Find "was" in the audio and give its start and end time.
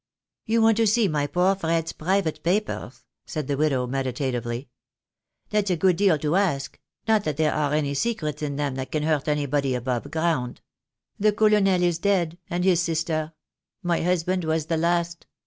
14.43-14.65